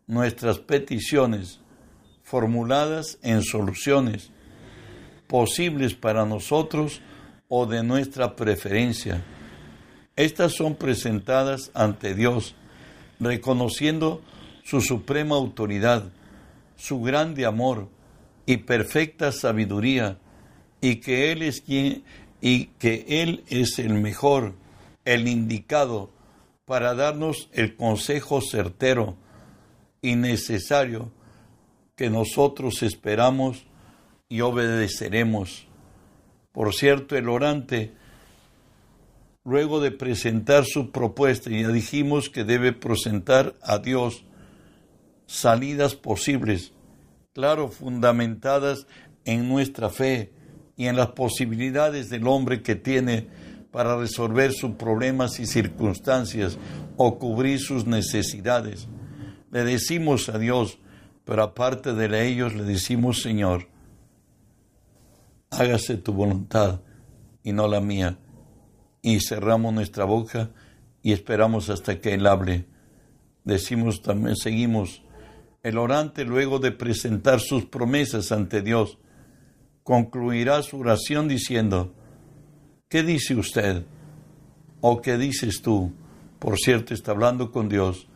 nuestras 0.08 0.60
peticiones 0.60 1.60
formuladas 2.24 3.20
en 3.22 3.44
soluciones 3.44 4.32
posibles 5.28 5.94
para 5.94 6.26
nosotros 6.26 7.02
o 7.48 7.66
de 7.66 7.84
nuestra 7.84 8.36
preferencia. 8.36 9.24
Estas 10.16 10.54
son 10.54 10.76
presentadas 10.76 11.72
ante 11.74 12.14
Dios, 12.14 12.56
reconociendo 13.20 14.22
su 14.64 14.82
suprema 14.82 15.36
autoridad, 15.36 16.04
su 16.76 17.02
grande 17.02 17.46
amor 17.46 17.90
y 18.46 18.58
perfecta 18.58 19.32
sabiduría, 19.32 20.18
y 20.84 20.98
que 20.98 21.32
Él 21.32 21.44
es 21.44 21.62
quien 21.62 22.04
y 22.42 22.66
que 22.78 23.06
Él 23.08 23.46
es 23.48 23.80
el 23.80 23.94
mejor, 23.94 24.54
el 25.06 25.30
indicado 25.30 26.12
para 26.66 26.94
darnos 26.94 27.50
el 27.54 27.78
consejo 27.78 28.42
certero 28.42 29.16
y 30.02 30.18
necesario 30.18 31.10
que 31.96 32.10
nosotros 32.10 32.84
esperamos 32.84 33.66
y 34.28 34.42
obedeceremos. 34.42 35.68
Por 36.52 36.74
cierto, 36.74 37.16
el 37.16 37.30
orante, 37.30 37.94
luego 39.46 39.80
de 39.80 39.92
presentar 39.92 40.66
su 40.66 40.92
propuesta, 40.92 41.50
ya 41.50 41.70
dijimos 41.70 42.30
que 42.30 42.44
debe 42.44 42.74
presentar 42.74 43.56
a 43.62 43.78
Dios 43.78 44.26
salidas 45.28 45.96
posibles, 45.96 46.74
claro, 47.32 47.70
fundamentadas 47.70 48.86
en 49.24 49.48
nuestra 49.48 49.90
fe 49.90 50.43
y 50.76 50.88
en 50.88 50.96
las 50.96 51.12
posibilidades 51.12 52.10
del 52.10 52.28
hombre 52.28 52.62
que 52.62 52.76
tiene 52.76 53.28
para 53.72 53.98
resolver 53.98 54.54
sus 54.54 54.72
problemas 54.72 55.40
y 55.40 55.46
circunstancias 55.46 56.58
o 56.98 57.18
cubrir 57.18 57.60
sus 57.60 57.86
necesidades 57.86 58.88
le 59.54 59.64
decimos 59.64 60.30
a 60.30 60.40
Dios, 60.40 60.80
pero 61.26 61.44
aparte 61.44 61.94
de 61.94 62.28
ellos 62.28 62.56
le 62.56 62.64
decimos, 62.64 63.22
Señor, 63.22 63.68
hágase 65.52 65.98
tu 65.98 66.12
voluntad 66.12 66.82
y 67.44 67.54
no 67.54 67.68
la 67.68 67.80
mía. 67.80 68.18
Y 69.04 69.20
cerramos 69.20 69.72
nuestra 69.72 70.06
boca 70.06 70.50
y 71.04 71.12
esperamos 71.12 71.70
hasta 71.70 72.02
que 72.02 72.16
Él 72.16 72.26
hable. 72.26 72.66
Decimos 73.44 74.02
también, 74.02 74.36
seguimos. 74.36 75.04
El 75.62 75.78
orante, 75.78 76.26
luego 76.26 76.58
de 76.58 76.72
presentar 76.72 77.40
sus 77.40 77.66
promesas 77.66 78.32
ante 78.32 78.64
Dios, 78.64 78.98
concluirá 79.84 80.62
su 80.64 80.80
oración 80.80 81.28
diciendo, 81.28 81.94
¿qué 82.90 83.04
dice 83.04 83.36
usted? 83.36 83.86
¿O 84.82 85.02
qué 85.02 85.18
dices 85.18 85.62
tú? 85.62 85.94
Por 86.40 86.58
cierto, 86.58 86.94
está 86.94 87.12
hablando 87.12 87.52
con 87.52 87.70
Dios 87.70 88.08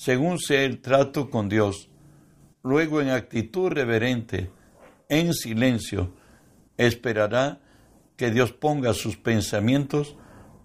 según 0.00 0.38
sea 0.38 0.62
el 0.62 0.80
trato 0.80 1.28
con 1.28 1.50
Dios. 1.50 1.90
Luego 2.62 3.02
en 3.02 3.10
actitud 3.10 3.70
reverente, 3.70 4.50
en 5.10 5.34
silencio, 5.34 6.14
esperará 6.78 7.60
que 8.16 8.30
Dios 8.30 8.52
ponga 8.52 8.94
sus 8.94 9.18
pensamientos 9.18 10.16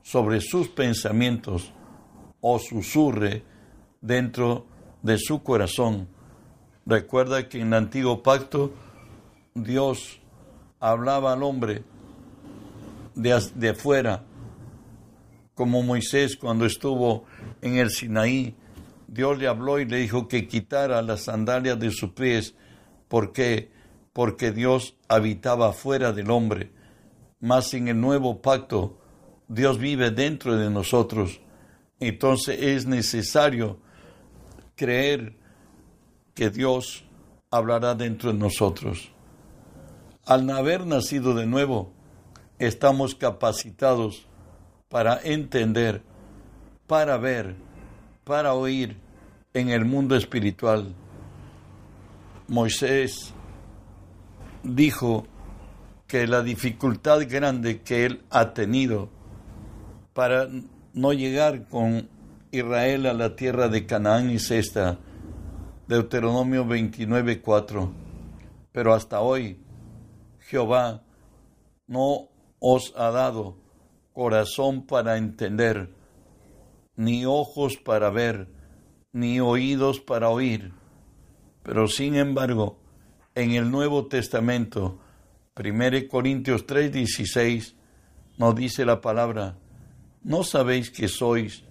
sobre 0.03 0.39
sus 0.39 0.69
pensamientos 0.69 1.73
o 2.39 2.59
susurre 2.59 3.43
dentro 3.99 4.67
de 5.01 5.17
su 5.17 5.43
corazón. 5.43 6.07
Recuerda 6.85 7.49
que 7.49 7.59
en 7.59 7.67
el 7.67 7.73
antiguo 7.73 8.23
pacto 8.23 8.73
Dios 9.53 10.21
hablaba 10.91 11.33
al 11.33 11.43
hombre 11.43 11.83
de, 13.15 13.41
de 13.55 13.69
afuera, 13.69 14.23
como 15.53 15.81
Moisés 15.81 16.35
cuando 16.35 16.65
estuvo 16.65 17.25
en 17.61 17.77
el 17.77 17.89
Sinaí 17.89 18.55
Dios 19.07 19.37
le 19.37 19.47
habló 19.47 19.79
y 19.79 19.85
le 19.85 19.97
dijo 19.97 20.27
que 20.27 20.47
quitara 20.47 21.01
las 21.01 21.23
sandalias 21.23 21.79
de 21.79 21.91
sus 21.91 22.11
pies. 22.11 22.55
¿Por 23.07 23.31
qué? 23.31 23.71
Porque 24.13 24.51
Dios 24.51 24.95
habitaba 25.07 25.71
fuera 25.73 26.11
del 26.11 26.31
hombre. 26.31 26.71
Mas 27.39 27.73
en 27.73 27.87
el 27.87 28.01
nuevo 28.01 28.41
pacto, 28.41 28.97
Dios 29.47 29.77
vive 29.77 30.11
dentro 30.11 30.57
de 30.57 30.69
nosotros. 30.69 31.39
Entonces 31.99 32.61
es 32.61 32.85
necesario 32.85 33.77
creer 34.75 35.37
que 36.33 36.49
Dios 36.49 37.05
hablará 37.49 37.95
dentro 37.95 38.33
de 38.33 38.39
nosotros. 38.39 39.14
Al 40.25 40.49
haber 40.49 40.87
nacido 40.87 41.35
de 41.35 41.45
nuevo, 41.45 41.91
estamos 42.57 43.13
capacitados 43.13 44.25
para 44.89 45.19
entender, 45.21 46.01
para 46.87 47.17
ver, 47.17 47.55
para 48.23 48.55
oír 48.55 48.97
en 49.53 49.69
el 49.69 49.85
mundo 49.85 50.15
espiritual. 50.15 50.95
Moisés 52.47 53.35
dijo 54.63 55.27
que 56.07 56.25
la 56.25 56.41
dificultad 56.41 57.19
grande 57.29 57.81
que 57.81 58.07
él 58.07 58.23
ha 58.31 58.55
tenido 58.55 59.09
para 60.13 60.47
no 60.93 61.13
llegar 61.13 61.67
con 61.67 62.09
Israel 62.49 63.05
a 63.05 63.13
la 63.13 63.35
tierra 63.35 63.67
de 63.67 63.85
Canaán 63.85 64.31
es 64.31 64.49
esta, 64.49 64.97
Deuteronomio 65.87 66.65
29:4. 66.65 67.91
Pero 68.71 68.93
hasta 68.93 69.21
hoy 69.21 69.59
Jehová 70.47 71.03
no 71.87 72.29
os 72.59 72.93
ha 72.95 73.11
dado 73.11 73.57
corazón 74.13 74.85
para 74.85 75.17
entender, 75.17 75.89
ni 76.95 77.25
ojos 77.25 77.77
para 77.77 78.09
ver, 78.09 78.47
ni 79.11 79.39
oídos 79.39 79.99
para 79.99 80.29
oír. 80.29 80.71
Pero 81.63 81.87
sin 81.87 82.15
embargo, 82.15 82.77
en 83.33 83.51
el 83.51 83.71
Nuevo 83.71 84.05
Testamento, 84.05 84.99
1 85.55 86.07
Corintios 86.07 86.65
3:16, 86.67 87.75
nos 88.37 88.55
dice 88.55 88.85
la 88.85 89.01
palabra, 89.01 89.57
¿no 90.23 90.43
sabéis 90.43 90.91
que 90.91 91.07
sois 91.07 91.63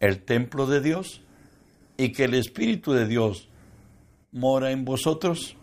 el 0.00 0.22
templo 0.24 0.66
de 0.66 0.80
Dios 0.80 1.22
y 1.96 2.12
que 2.12 2.24
el 2.24 2.34
Espíritu 2.34 2.92
de 2.92 3.06
Dios 3.06 3.48
mora 4.32 4.70
en 4.70 4.84
vosotros? 4.84 5.56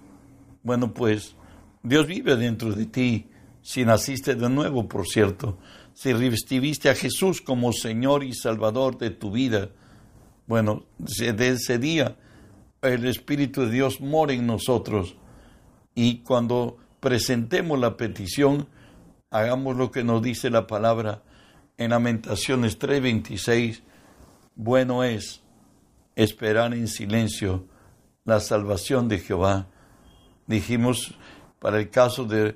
Bueno, 0.64 0.94
pues 0.94 1.36
Dios 1.82 2.08
vive 2.08 2.36
dentro 2.36 2.74
de 2.74 2.86
ti 2.86 3.28
si 3.62 3.86
naciste 3.86 4.36
de 4.36 4.50
nuevo, 4.50 4.88
por 4.88 5.08
cierto, 5.08 5.58
si 5.94 6.14
recibiste 6.14 6.90
a 6.90 6.96
Jesús 6.96 7.42
como 7.42 7.72
Señor 7.72 8.24
y 8.24 8.34
Salvador 8.34 8.98
de 8.98 9.10
tu 9.12 9.32
vida. 9.32 9.70
Bueno, 10.48 10.86
desde 10.98 11.50
ese 11.50 11.78
día 11.78 12.18
el 12.82 13.06
Espíritu 13.06 13.62
de 13.62 13.72
Dios 13.72 14.02
mora 14.02 14.34
en 14.34 14.48
nosotros 14.48 15.16
y 15.96 16.20
cuando 16.20 16.78
presentemos 17.00 17.80
la 17.80 17.98
petición, 17.98 18.68
hagamos 19.32 19.76
lo 19.76 19.92
que 19.92 20.04
nos 20.04 20.22
dice 20.22 20.50
la 20.50 20.68
palabra 20.68 21.24
en 21.78 21.92
Lamentaciones 21.92 22.78
3:26, 22.78 23.82
bueno 24.56 25.04
es 25.04 25.42
esperar 26.16 26.74
en 26.74 26.88
silencio 26.88 27.66
la 28.26 28.40
salvación 28.40 29.08
de 29.08 29.20
Jehová. 29.20 29.68
Dijimos 30.48 31.16
para 31.60 31.80
el 31.80 31.90
caso 31.90 32.26
de 32.26 32.56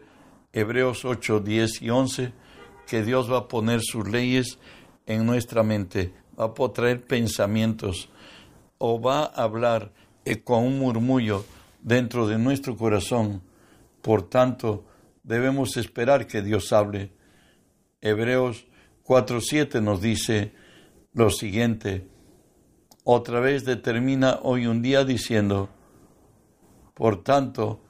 Hebreos 0.51 1.05
8, 1.05 1.39
10 1.39 1.81
y 1.81 1.89
11, 1.89 2.33
que 2.87 3.03
Dios 3.03 3.31
va 3.31 3.39
a 3.39 3.47
poner 3.47 3.81
sus 3.81 4.07
leyes 4.07 4.59
en 5.05 5.25
nuestra 5.25 5.63
mente, 5.63 6.13
va 6.39 6.45
a 6.45 6.73
traer 6.73 7.05
pensamientos 7.05 8.09
o 8.77 9.01
va 9.01 9.23
a 9.25 9.43
hablar 9.43 9.91
eh, 10.25 10.41
con 10.41 10.63
un 10.63 10.79
murmullo 10.79 11.45
dentro 11.81 12.27
de 12.27 12.37
nuestro 12.37 12.75
corazón. 12.77 13.41
Por 14.01 14.29
tanto, 14.29 14.85
debemos 15.23 15.77
esperar 15.77 16.27
que 16.27 16.41
Dios 16.41 16.73
hable. 16.73 17.11
Hebreos 18.01 18.65
4.7 19.05 19.81
nos 19.81 20.01
dice 20.01 20.53
lo 21.13 21.29
siguiente. 21.29 22.07
Otra 23.03 23.39
vez 23.39 23.65
determina 23.65 24.39
hoy 24.43 24.65
un 24.65 24.81
día 24.81 25.03
diciendo, 25.03 25.69
por 26.93 27.23
tanto, 27.23 27.81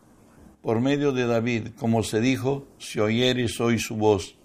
por 0.64 0.80
medio 0.80 1.12
de 1.12 1.28
David, 1.28 1.72
como 1.78 2.04
se 2.04 2.22
dijo, 2.22 2.66
si 2.80 3.02
oyeres 3.02 3.60
hoy 3.60 3.80
su 3.80 3.98
voz, 3.98 4.38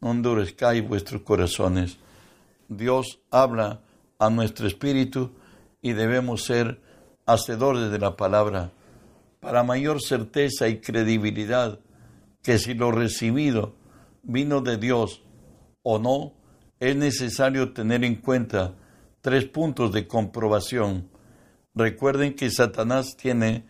no 0.00 0.12
endurezcáis 0.12 0.88
vuestros 0.88 1.20
corazones. 1.20 1.98
Dios 2.68 3.20
habla 3.30 3.82
a 4.18 4.30
nuestro 4.30 4.66
espíritu 4.66 5.32
y 5.82 5.92
debemos 5.92 6.44
ser 6.44 6.80
hacedores 7.26 7.90
de 7.90 7.98
la 7.98 8.16
palabra 8.16 8.72
para 9.40 9.62
mayor 9.62 10.00
certeza 10.00 10.68
y 10.68 10.80
credibilidad 10.80 11.78
que 12.42 12.58
si 12.58 12.72
lo 12.72 12.90
recibido 12.90 13.74
vino 14.22 14.62
de 14.62 14.78
Dios 14.78 15.22
o 15.82 15.98
no, 15.98 16.32
es 16.80 16.96
necesario 16.96 17.74
tener 17.74 18.04
en 18.04 18.14
cuenta 18.14 18.74
tres 19.20 19.44
puntos 19.44 19.92
de 19.92 20.08
comprobación. 20.08 21.10
Recuerden 21.74 22.34
que 22.34 22.50
Satanás 22.50 23.18
tiene 23.18 23.66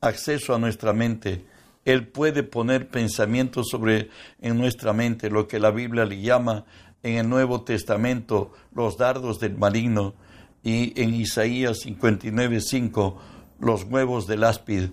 acceso 0.00 0.54
a 0.54 0.58
nuestra 0.58 0.92
mente. 0.92 1.44
Él 1.84 2.08
puede 2.08 2.42
poner 2.42 2.88
pensamientos 2.88 3.68
sobre 3.70 4.10
en 4.40 4.58
nuestra 4.58 4.92
mente, 4.92 5.30
lo 5.30 5.46
que 5.46 5.60
la 5.60 5.70
Biblia 5.70 6.04
le 6.04 6.20
llama 6.20 6.64
en 7.02 7.18
el 7.18 7.28
Nuevo 7.28 7.62
Testamento 7.62 8.52
los 8.74 8.96
dardos 8.96 9.38
del 9.38 9.56
maligno 9.56 10.14
y 10.62 11.00
en 11.00 11.14
Isaías 11.14 11.78
59:5 11.84 13.16
los 13.60 13.84
huevos 13.84 14.26
del 14.26 14.44
áspid 14.44 14.90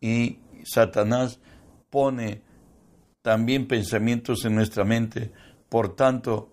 y 0.00 0.40
Satanás 0.64 1.38
pone 1.90 2.42
también 3.22 3.68
pensamientos 3.68 4.44
en 4.44 4.56
nuestra 4.56 4.84
mente. 4.84 5.32
Por 5.68 5.94
tanto, 5.94 6.50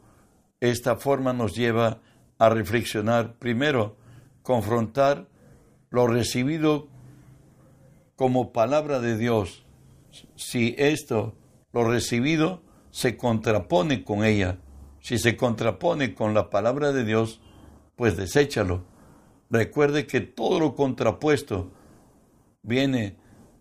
esta 0.59 0.97
forma 0.97 1.33
nos 1.33 1.55
lleva 1.55 1.99
a 2.38 2.49
reflexionar, 2.49 3.35
primero, 3.35 3.97
confrontar 4.43 5.27
lo 5.89 6.07
recibido 6.07 6.88
como 8.19 8.51
palabra 8.51 8.99
de 8.99 9.17
Dios, 9.17 9.63
si 10.36 10.75
esto, 10.77 11.38
lo 11.71 11.89
recibido, 11.89 12.62
se 12.91 13.15
contrapone 13.15 14.03
con 14.03 14.25
ella, 14.25 14.58
si 14.99 15.17
se 15.17 15.38
contrapone 15.38 16.13
con 16.13 16.34
la 16.34 16.49
palabra 16.49 16.91
de 16.91 17.05
Dios, 17.05 17.39
pues 17.95 18.17
deséchalo. 18.17 18.84
Recuerde 19.49 20.05
que 20.05 20.19
todo 20.19 20.60
lo 20.60 20.75
contrapuesto 20.75 21.71
viene 22.62 23.15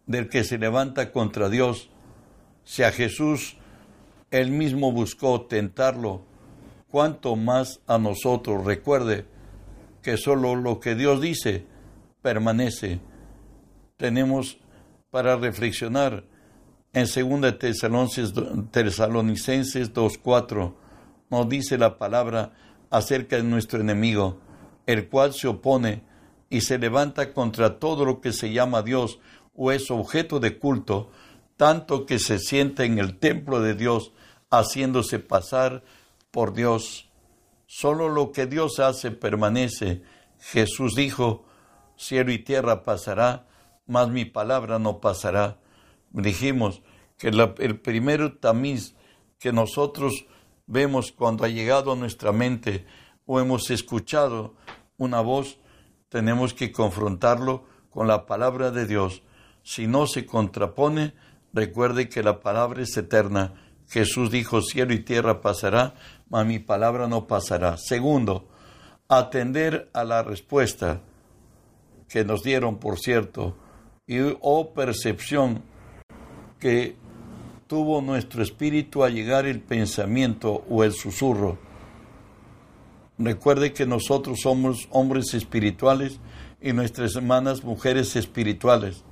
del 0.06 0.28
que 0.28 0.42
se 0.42 0.58
levanta 0.58 1.12
contra 1.12 1.48
Dios. 1.48 1.90
Si 2.64 2.82
a 2.82 2.90
Jesús 2.90 3.58
él 4.32 4.50
mismo 4.50 4.90
buscó 4.90 5.42
tentarlo, 5.42 6.22
cuanto 6.88 7.36
más 7.36 7.80
a 7.86 7.98
nosotros. 7.98 8.64
Recuerde 8.64 9.24
que 10.02 10.16
solo 10.16 10.56
lo 10.56 10.80
que 10.80 10.96
Dios 10.96 11.20
dice 11.20 11.64
permanece 12.22 12.98
tenemos 13.98 14.58
para 15.10 15.36
reflexionar 15.36 16.24
en 16.94 17.04
2 17.04 17.58
Tesalonicenses 18.70 19.92
2.4 19.92 20.74
nos 21.30 21.48
dice 21.48 21.76
la 21.76 21.98
palabra 21.98 22.54
acerca 22.90 23.36
de 23.36 23.42
nuestro 23.42 23.80
enemigo, 23.80 24.40
el 24.86 25.08
cual 25.08 25.34
se 25.34 25.48
opone 25.48 26.02
y 26.48 26.62
se 26.62 26.78
levanta 26.78 27.34
contra 27.34 27.78
todo 27.78 28.06
lo 28.06 28.22
que 28.22 28.32
se 28.32 28.52
llama 28.52 28.82
Dios 28.82 29.18
o 29.54 29.72
es 29.72 29.90
objeto 29.90 30.40
de 30.40 30.58
culto, 30.58 31.10
tanto 31.56 32.06
que 32.06 32.18
se 32.18 32.38
sienta 32.38 32.84
en 32.84 32.98
el 32.98 33.18
templo 33.18 33.60
de 33.60 33.74
Dios 33.74 34.12
haciéndose 34.50 35.18
pasar 35.18 35.82
por 36.30 36.54
Dios. 36.54 37.10
Solo 37.66 38.08
lo 38.08 38.32
que 38.32 38.46
Dios 38.46 38.78
hace 38.78 39.10
permanece. 39.10 40.02
Jesús 40.38 40.94
dijo, 40.94 41.44
cielo 41.96 42.32
y 42.32 42.38
tierra 42.38 42.84
pasará, 42.84 43.48
mas 43.88 44.08
mi 44.08 44.24
palabra 44.24 44.78
no 44.78 45.00
pasará. 45.00 45.58
Dijimos 46.10 46.82
que 47.16 47.28
el 47.28 47.80
primer 47.80 48.38
tamiz 48.38 48.94
que 49.38 49.52
nosotros 49.52 50.26
vemos 50.66 51.10
cuando 51.10 51.44
ha 51.44 51.48
llegado 51.48 51.92
a 51.92 51.96
nuestra 51.96 52.30
mente 52.30 52.86
o 53.26 53.40
hemos 53.40 53.70
escuchado 53.70 54.54
una 54.96 55.20
voz, 55.20 55.58
tenemos 56.08 56.54
que 56.54 56.70
confrontarlo 56.70 57.64
con 57.90 58.06
la 58.06 58.26
palabra 58.26 58.70
de 58.70 58.86
Dios. 58.86 59.22
Si 59.62 59.86
no 59.86 60.06
se 60.06 60.26
contrapone, 60.26 61.14
recuerde 61.52 62.08
que 62.08 62.22
la 62.22 62.40
palabra 62.40 62.82
es 62.82 62.96
eterna. 62.96 63.54
Jesús 63.88 64.30
dijo, 64.30 64.62
cielo 64.62 64.92
y 64.92 65.00
tierra 65.00 65.40
pasará, 65.40 65.94
mas 66.28 66.46
mi 66.46 66.58
palabra 66.58 67.08
no 67.08 67.26
pasará. 67.26 67.76
Segundo, 67.78 68.48
atender 69.08 69.90
a 69.94 70.04
la 70.04 70.22
respuesta 70.22 71.00
que 72.08 72.24
nos 72.24 72.42
dieron, 72.42 72.78
por 72.78 72.98
cierto, 72.98 73.56
y 74.08 74.18
o 74.40 74.72
percepción 74.72 75.62
que 76.58 76.96
tuvo 77.68 78.00
nuestro 78.00 78.42
espíritu 78.42 79.04
a 79.04 79.10
llegar 79.10 79.46
el 79.46 79.60
pensamiento 79.60 80.64
o 80.68 80.82
el 80.82 80.92
susurro. 80.92 81.58
Recuerde 83.18 83.72
que 83.72 83.84
nosotros 83.84 84.40
somos 84.40 84.88
hombres 84.90 85.34
espirituales 85.34 86.18
y 86.62 86.72
nuestras 86.72 87.14
hermanas 87.14 87.62
mujeres 87.62 88.16
espirituales. 88.16 89.04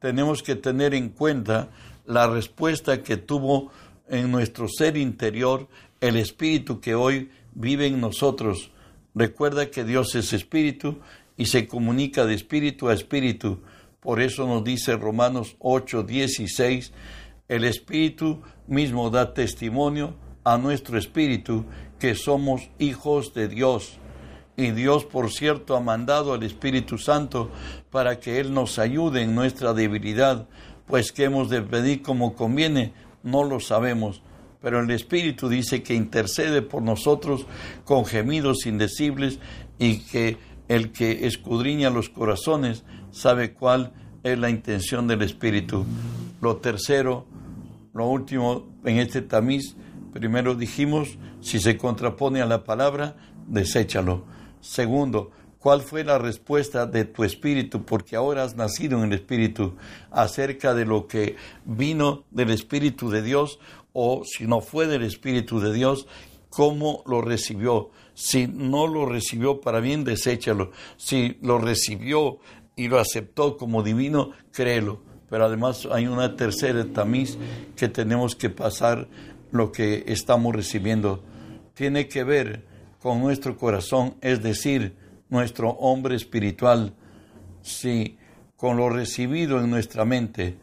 Tenemos 0.00 0.42
que 0.42 0.56
tener 0.56 0.94
en 0.94 1.10
cuenta 1.10 1.70
la 2.04 2.28
respuesta 2.28 3.02
que 3.02 3.16
tuvo 3.16 3.70
en 4.08 4.30
nuestro 4.30 4.68
ser 4.68 4.96
interior 4.96 5.68
el 6.00 6.16
espíritu 6.16 6.80
que 6.80 6.94
hoy 6.94 7.30
vive 7.54 7.86
en 7.86 8.00
nosotros. 8.00 8.70
Recuerda 9.14 9.70
que 9.70 9.84
Dios 9.84 10.14
es 10.14 10.32
espíritu 10.32 10.98
y 11.36 11.46
se 11.46 11.68
comunica 11.68 12.26
de 12.26 12.34
espíritu 12.34 12.88
a 12.88 12.94
espíritu. 12.94 13.60
Por 14.06 14.20
eso 14.20 14.46
nos 14.46 14.62
dice 14.62 14.94
Romanos 14.94 15.56
8, 15.58 16.04
16, 16.04 16.92
el 17.48 17.64
espíritu 17.64 18.40
mismo 18.68 19.10
da 19.10 19.34
testimonio 19.34 20.14
a 20.44 20.58
nuestro 20.58 20.96
espíritu 20.96 21.64
que 21.98 22.14
somos 22.14 22.70
hijos 22.78 23.34
de 23.34 23.48
Dios. 23.48 23.98
Y 24.56 24.70
Dios, 24.70 25.04
por 25.04 25.32
cierto, 25.32 25.74
ha 25.74 25.80
mandado 25.80 26.34
al 26.34 26.44
Espíritu 26.44 26.98
Santo 26.98 27.50
para 27.90 28.20
que 28.20 28.38
Él 28.38 28.54
nos 28.54 28.78
ayude 28.78 29.22
en 29.22 29.34
nuestra 29.34 29.74
debilidad, 29.74 30.46
pues 30.86 31.10
que 31.10 31.24
hemos 31.24 31.50
de 31.50 31.62
pedir 31.62 32.02
como 32.02 32.36
conviene, 32.36 32.92
no 33.24 33.42
lo 33.42 33.58
sabemos. 33.58 34.22
Pero 34.62 34.78
el 34.78 34.90
Espíritu 34.92 35.48
dice 35.48 35.82
que 35.82 35.94
intercede 35.94 36.62
por 36.62 36.80
nosotros 36.80 37.44
con 37.84 38.04
gemidos 38.04 38.66
indecibles 38.66 39.40
y 39.80 39.98
que 39.98 40.38
el 40.68 40.92
que 40.92 41.26
escudriña 41.26 41.90
los 41.90 42.08
corazones 42.08 42.84
sabe 43.10 43.52
cuál 43.54 43.92
es 44.22 44.38
la 44.38 44.50
intención 44.50 45.06
del 45.06 45.22
Espíritu. 45.22 45.84
Lo 46.40 46.56
tercero, 46.56 47.26
lo 47.94 48.08
último 48.08 48.66
en 48.84 48.98
este 48.98 49.22
tamiz, 49.22 49.76
primero 50.12 50.54
dijimos, 50.54 51.18
si 51.40 51.60
se 51.60 51.76
contrapone 51.76 52.42
a 52.42 52.46
la 52.46 52.64
palabra, 52.64 53.16
deséchalo. 53.46 54.24
Segundo, 54.60 55.30
¿cuál 55.58 55.82
fue 55.82 56.04
la 56.04 56.18
respuesta 56.18 56.86
de 56.86 57.04
tu 57.04 57.22
espíritu? 57.22 57.84
Porque 57.84 58.16
ahora 58.16 58.42
has 58.42 58.56
nacido 58.56 58.98
en 58.98 59.12
el 59.12 59.12
espíritu 59.12 59.76
acerca 60.10 60.74
de 60.74 60.84
lo 60.84 61.06
que 61.06 61.36
vino 61.64 62.24
del 62.30 62.50
espíritu 62.50 63.10
de 63.10 63.22
Dios 63.22 63.60
o 63.92 64.22
si 64.24 64.46
no 64.46 64.60
fue 64.60 64.86
del 64.86 65.04
espíritu 65.04 65.58
de 65.60 65.72
Dios, 65.72 66.06
¿cómo 66.50 67.02
lo 67.06 67.22
recibió? 67.22 67.90
Si 68.16 68.46
no 68.46 68.86
lo 68.86 69.04
recibió 69.04 69.60
para 69.60 69.78
bien, 69.78 70.02
deséchalo. 70.02 70.70
Si 70.96 71.36
lo 71.42 71.58
recibió 71.58 72.38
y 72.74 72.88
lo 72.88 72.98
aceptó 72.98 73.58
como 73.58 73.82
divino, 73.82 74.30
créelo. 74.52 75.02
Pero 75.28 75.44
además 75.44 75.86
hay 75.92 76.06
una 76.06 76.34
tercera 76.34 76.82
tamiz 76.94 77.36
que 77.76 77.90
tenemos 77.90 78.34
que 78.34 78.48
pasar 78.48 79.06
lo 79.50 79.70
que 79.70 80.04
estamos 80.06 80.56
recibiendo. 80.56 81.22
Tiene 81.74 82.08
que 82.08 82.24
ver 82.24 82.64
con 83.00 83.20
nuestro 83.20 83.58
corazón, 83.58 84.14
es 84.22 84.42
decir, 84.42 84.96
nuestro 85.28 85.72
hombre 85.72 86.16
espiritual. 86.16 86.94
Si 87.60 88.16
con 88.56 88.78
lo 88.78 88.88
recibido 88.88 89.60
en 89.60 89.68
nuestra 89.68 90.06
mente, 90.06 90.56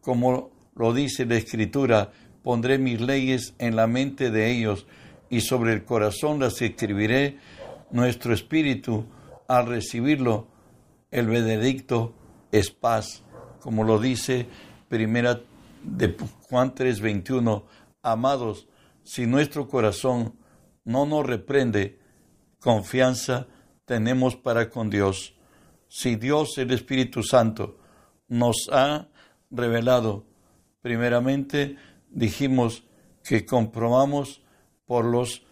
como 0.00 0.52
lo 0.74 0.94
dice 0.94 1.26
la 1.26 1.36
Escritura, 1.36 2.12
pondré 2.42 2.78
mis 2.78 2.98
leyes 3.02 3.52
en 3.58 3.76
la 3.76 3.86
mente 3.86 4.30
de 4.30 4.50
ellos 4.50 4.86
y 5.34 5.40
sobre 5.40 5.72
el 5.72 5.84
corazón 5.84 6.38
las 6.38 6.62
escribiré, 6.62 7.38
nuestro 7.90 8.32
espíritu, 8.32 9.04
al 9.48 9.66
recibirlo, 9.66 10.46
el 11.10 11.26
benedicto 11.26 12.14
es 12.52 12.70
paz, 12.70 13.24
como 13.58 13.82
lo 13.82 13.98
dice 13.98 14.46
primera 14.88 15.40
de 15.82 16.16
Juan 16.48 16.72
3:21, 16.72 17.64
amados, 18.00 18.68
si 19.02 19.26
nuestro 19.26 19.66
corazón 19.66 20.36
no 20.84 21.04
nos 21.04 21.26
reprende, 21.26 21.98
confianza 22.60 23.48
tenemos 23.86 24.36
para 24.36 24.70
con 24.70 24.88
Dios. 24.88 25.34
Si 25.88 26.14
Dios, 26.14 26.58
el 26.58 26.70
Espíritu 26.70 27.24
Santo, 27.24 27.78
nos 28.28 28.68
ha 28.70 29.08
revelado, 29.50 30.26
primeramente 30.80 31.76
dijimos 32.08 32.84
que 33.24 33.44
comprobamos 33.44 34.43
por 34.86 35.04
los, 35.04 35.42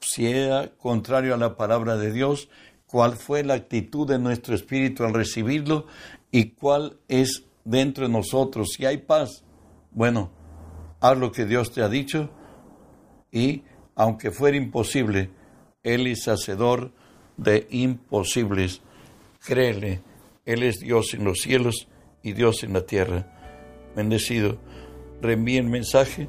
si 0.00 0.26
era 0.26 0.70
contrario 0.76 1.34
a 1.34 1.38
la 1.38 1.56
palabra 1.56 1.96
de 1.96 2.12
Dios, 2.12 2.48
cuál 2.86 3.16
fue 3.16 3.44
la 3.44 3.54
actitud 3.54 4.08
de 4.08 4.18
nuestro 4.18 4.54
espíritu 4.54 5.04
al 5.04 5.14
recibirlo 5.14 5.86
y 6.30 6.50
cuál 6.50 6.98
es 7.08 7.44
dentro 7.64 8.06
de 8.06 8.12
nosotros. 8.12 8.68
Si 8.76 8.86
hay 8.86 8.98
paz, 8.98 9.44
bueno, 9.90 10.30
haz 11.00 11.18
lo 11.18 11.32
que 11.32 11.44
Dios 11.44 11.72
te 11.72 11.82
ha 11.82 11.88
dicho 11.88 12.30
y 13.30 13.62
aunque 13.94 14.30
fuera 14.30 14.56
imposible, 14.56 15.30
Él 15.82 16.06
es 16.06 16.28
hacedor 16.28 16.92
de 17.36 17.66
imposibles. 17.70 18.80
Créele, 19.44 20.02
Él 20.44 20.62
es 20.62 20.78
Dios 20.78 21.14
en 21.14 21.24
los 21.24 21.38
cielos 21.38 21.88
y 22.22 22.32
Dios 22.32 22.62
en 22.62 22.72
la 22.72 22.82
tierra. 22.82 23.26
Bendecido, 23.96 24.58
reenvíe 25.20 25.58
el 25.58 25.68
mensaje 25.68 26.28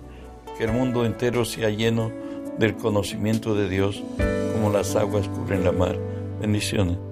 que 0.59 0.65
el 0.65 0.73
mundo 0.73 1.05
entero 1.05 1.45
sea 1.45 1.69
lleno 1.69 2.11
del 2.57 2.75
conocimiento 2.75 3.55
de 3.55 3.69
Dios 3.69 4.03
como 4.51 4.69
las 4.69 4.93
aguas 4.97 5.25
cubren 5.29 5.63
la 5.63 5.71
mar. 5.71 5.97
Bendiciones. 6.41 7.08